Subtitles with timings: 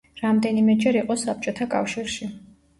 [0.21, 2.35] რამდენიმეჯერ იყო საბჭოთა კავშირში.